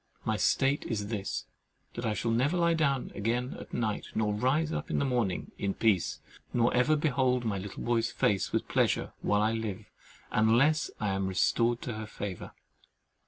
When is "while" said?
9.21-9.43